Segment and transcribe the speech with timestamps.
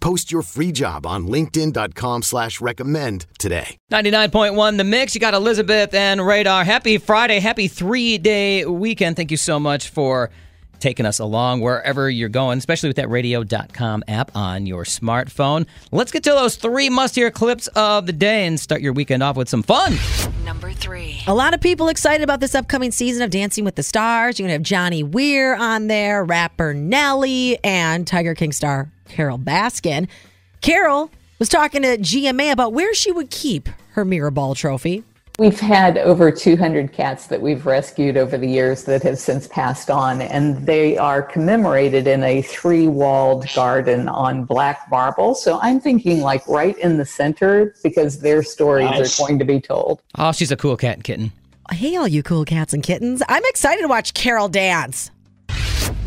[0.00, 3.76] Post your free job on linkedin.com slash recommend today.
[3.92, 5.14] 99.1 The Mix.
[5.14, 6.64] You got Elizabeth and Radar.
[6.64, 7.38] Happy Friday.
[7.38, 9.16] Happy three-day weekend.
[9.16, 10.30] Thank you so much for
[10.78, 15.66] taking us along wherever you're going, especially with that radio.com app on your smartphone.
[15.92, 19.36] Let's get to those three must-hear clips of the day and start your weekend off
[19.36, 19.98] with some fun.
[20.46, 21.20] Number three.
[21.26, 24.38] A lot of people excited about this upcoming season of Dancing with the Stars.
[24.38, 29.38] You're going to have Johnny Weir on there, rapper Nelly, and Tiger King star Carole
[29.38, 30.08] Baskin.
[30.60, 35.02] Carole was talking to GMA about where she would keep her mirror ball trophy.
[35.38, 39.90] We've had over 200 cats that we've rescued over the years that have since passed
[39.90, 45.34] on, and they are commemorated in a three walled garden on black marble.
[45.34, 49.18] So I'm thinking like right in the center because their stories Nice.
[49.18, 50.02] are going to be told.
[50.18, 51.32] Oh, she's a cool cat and kitten.
[51.72, 53.22] Hey, all you cool cats and kittens.
[53.26, 55.10] I'm excited to watch Carole dance.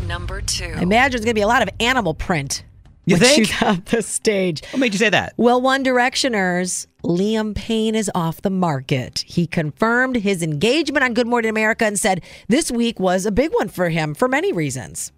[0.06, 0.74] Number two.
[0.76, 2.62] I imagine there's going to be a lot of animal print.
[3.06, 3.46] You when think?
[3.46, 4.62] She's on the stage.
[4.70, 5.34] What made you say that?
[5.36, 9.24] Well, One Directioners, Liam Payne is off the market.
[9.26, 13.52] He confirmed his engagement on Good Morning America and said this week was a big
[13.52, 15.12] one for him for many reasons.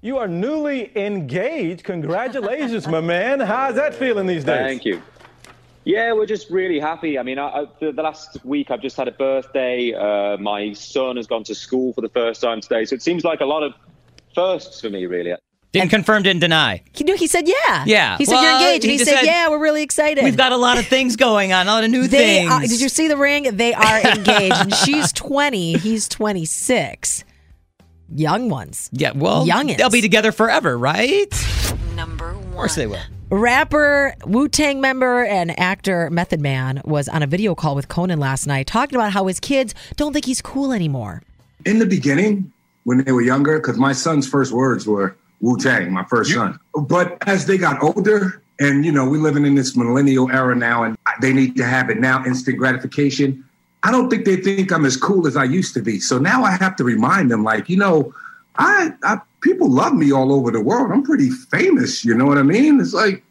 [0.00, 1.84] You are newly engaged.
[1.84, 3.40] Congratulations, my man.
[3.40, 4.66] How's that feeling these days?
[4.66, 5.00] Thank you.
[5.84, 7.18] Yeah, we're just really happy.
[7.18, 9.94] I mean, I, I, the, the last week I've just had a birthday.
[9.94, 13.22] Uh, my son has gone to school for the first time today, so it seems
[13.22, 13.72] like a lot of
[14.34, 15.34] firsts for me, really.
[15.80, 16.82] Didn't confirm, didn't deny.
[16.92, 17.84] He, knew, he said, yeah.
[17.86, 18.16] Yeah.
[18.16, 18.84] He said, Well, you're engaged.
[18.84, 20.24] And he he said, said, yeah, we're really excited.
[20.24, 22.52] We've got a lot of things going on, a lot of new they things.
[22.52, 23.56] Are, did you see the ring?
[23.56, 24.54] They are engaged.
[24.56, 25.78] and she's 20.
[25.78, 27.24] He's 26.
[28.14, 28.90] Young ones.
[28.92, 29.78] Yeah, well, Youngins.
[29.78, 31.26] they'll be together forever, right?
[31.96, 32.44] Number one.
[32.46, 33.00] Of course they will.
[33.30, 38.20] Rapper, Wu Tang member, and actor Method Man was on a video call with Conan
[38.20, 41.22] last night talking about how his kids don't think he's cool anymore.
[41.64, 42.52] in the beginning
[42.84, 46.58] when they were younger, because my son's first words were Wu Tang, my first son.
[46.74, 50.84] But as they got older, and you know, we're living in this millennial era now,
[50.84, 53.44] and they need to have it now, instant gratification.
[53.82, 56.00] I don't think they think I'm as cool as I used to be.
[56.00, 58.14] So now I have to remind them, like, you know,
[58.56, 60.90] I, I people love me all over the world.
[60.90, 62.06] I'm pretty famous.
[62.06, 62.80] You know what I mean?
[62.80, 63.22] It's like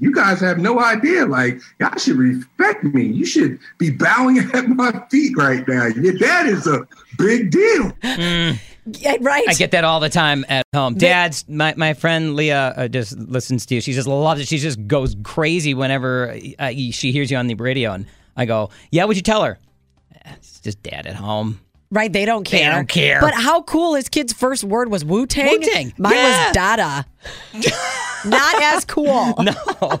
[0.00, 1.24] you guys have no idea.
[1.24, 3.04] Like, y'all should respect me.
[3.04, 5.86] You should be bowing at my feet right now.
[5.86, 6.84] Your dad is a
[7.16, 7.92] big deal.
[8.02, 8.58] Mm.
[8.98, 9.44] Yeah, right.
[9.48, 10.94] I get that all the time at home.
[10.94, 13.80] Dad's my, my friend Leah uh, just listens to you.
[13.80, 14.48] She just loves it.
[14.48, 17.92] She just goes crazy whenever uh, she hears you on the radio.
[17.92, 18.06] And
[18.36, 19.58] I go, "Yeah, would you tell her?"
[20.14, 21.60] "Eh, It's just dad at home.
[21.92, 22.12] Right?
[22.12, 22.70] They don't care.
[22.70, 23.20] They don't care.
[23.20, 25.58] But how cool his kid's first word was Wu Tang?
[25.58, 26.46] Wu-Tang, Mine yeah.
[26.46, 27.06] was Dada.
[28.28, 29.34] Not as cool.
[29.42, 29.52] No.